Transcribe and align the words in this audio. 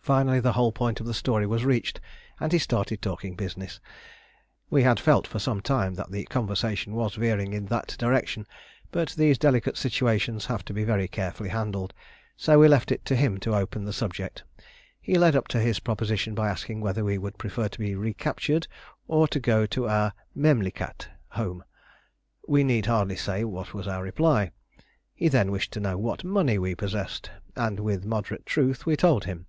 Finally 0.00 0.40
the 0.40 0.54
whole 0.54 0.72
point 0.72 1.00
of 1.00 1.06
the 1.06 1.12
story 1.12 1.46
was 1.46 1.66
reached, 1.66 2.00
and 2.40 2.50
he 2.52 2.58
started 2.58 3.02
talking 3.02 3.36
business. 3.36 3.78
We 4.70 4.82
had 4.82 4.98
felt 4.98 5.26
for 5.26 5.38
some 5.38 5.60
time 5.60 5.92
that 5.96 6.10
the 6.10 6.24
conversation 6.24 6.94
was 6.94 7.14
veering 7.16 7.52
in 7.52 7.66
that 7.66 7.94
direction, 7.98 8.46
but 8.90 9.10
these 9.10 9.36
delicate 9.36 9.76
situations 9.76 10.46
have 10.46 10.64
to 10.64 10.72
be 10.72 10.82
very 10.82 11.08
carefully 11.08 11.50
handled; 11.50 11.92
so 12.38 12.58
we 12.58 12.68
left 12.68 12.90
it 12.90 13.04
to 13.04 13.14
him 13.16 13.36
to 13.40 13.54
open 13.54 13.84
the 13.84 13.92
subject. 13.92 14.42
He 14.98 15.18
led 15.18 15.36
up 15.36 15.46
to 15.48 15.60
his 15.60 15.78
proposition 15.78 16.34
by 16.34 16.48
asking 16.48 16.80
whether 16.80 17.04
we 17.04 17.18
would 17.18 17.36
prefer 17.36 17.68
to 17.68 17.78
be 17.78 17.94
recaptured 17.94 18.66
or 19.08 19.28
to 19.28 19.38
go 19.38 19.66
to 19.66 19.88
our 19.90 20.14
"memlikat" 20.34 21.06
(home). 21.32 21.64
We 22.46 22.64
need 22.64 22.86
hardly 22.86 23.16
say 23.16 23.44
what 23.44 23.74
was 23.74 23.86
our 23.86 24.02
reply. 24.04 24.52
He 25.14 25.28
then 25.28 25.50
wished 25.50 25.72
to 25.74 25.80
know 25.80 25.98
what 25.98 26.24
money 26.24 26.58
we 26.58 26.74
possessed, 26.74 27.30
and 27.54 27.78
with 27.78 28.06
moderate 28.06 28.46
truth 28.46 28.86
we 28.86 28.96
told 28.96 29.26
him. 29.26 29.44